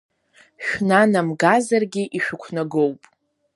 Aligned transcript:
Шәнанамгазаргьы 0.65 2.03
ишәықәнагоуп! 2.17 2.99